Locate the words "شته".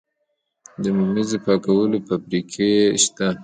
3.03-3.27